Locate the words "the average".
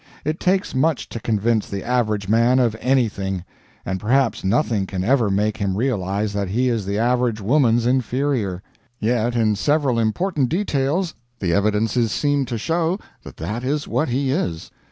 1.69-2.27, 6.87-7.39